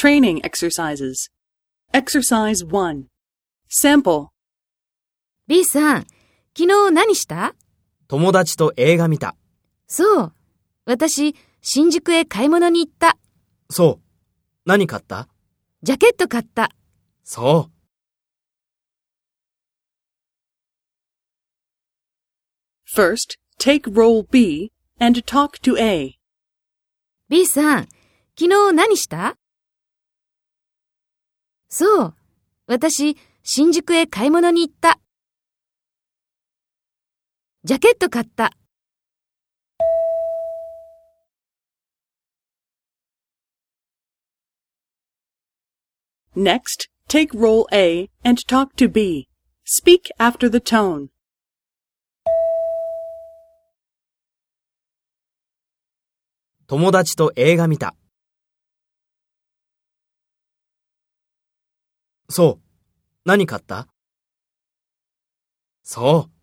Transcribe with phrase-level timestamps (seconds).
[0.00, 1.28] Training exercises.
[1.92, 3.04] Exercise 1.
[3.68, 4.28] Sample.
[5.46, 6.06] B さん、
[6.56, 7.54] 昨日何した
[8.08, 9.36] 友達と映画見た。
[9.86, 10.32] そう。
[10.86, 13.18] 私、新宿へ買い物に行った。
[13.68, 14.02] そう。
[14.64, 15.28] 何買った
[15.82, 16.70] ジャケット買った。
[17.22, 17.72] そう。
[22.98, 26.18] First, take role B and talk to A.
[27.28, 27.88] B さん、
[28.34, 29.36] 昨日何した
[31.70, 32.14] そう。
[32.66, 34.98] 私、新宿へ買い物に行った。
[37.62, 38.52] ジャケット買った。
[46.36, 49.28] Next, take role A and talk to B.
[49.64, 51.08] Speak after the tone.
[56.66, 57.94] 友達と映画見た。
[62.30, 62.66] そう。
[63.24, 63.88] 何買った？
[65.82, 66.39] そう。